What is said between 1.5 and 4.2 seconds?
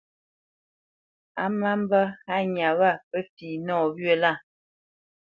má mbə́ hánya wâ pə́ fi nɔwyə̂